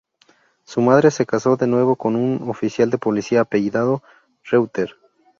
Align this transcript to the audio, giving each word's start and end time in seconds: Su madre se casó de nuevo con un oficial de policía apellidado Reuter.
Su 0.65 0.81
madre 0.81 1.11
se 1.11 1.27
casó 1.27 1.57
de 1.57 1.67
nuevo 1.67 1.95
con 1.95 2.15
un 2.15 2.49
oficial 2.49 2.89
de 2.89 2.97
policía 2.97 3.41
apellidado 3.41 4.01
Reuter. 4.45 4.95